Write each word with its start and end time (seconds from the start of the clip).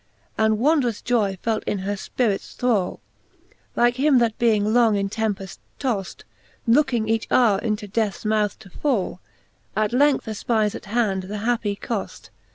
And 0.35 0.57
wondrous 0.57 0.99
joy 0.99 1.37
felt 1.43 1.63
in 1.65 1.77
her 1.85 1.93
fpirits 1.93 2.55
thrall: 2.55 3.01
Like 3.75 3.97
him 3.97 4.17
that 4.17 4.35
being 4.39 4.73
long 4.73 4.95
in 4.95 5.09
tempeft 5.09 5.59
toft. 5.77 6.25
Looking 6.65 7.07
each 7.07 7.27
houre 7.29 7.59
into 7.61 7.87
deathes 7.87 8.25
mouth 8.25 8.57
to 8.61 8.71
fall, 8.71 9.19
At 9.75 9.93
length 9.93 10.25
efpyes 10.25 10.73
at 10.73 10.85
hand 10.85 11.21
the 11.21 11.37
happie 11.45 11.75
coft. 11.79 12.31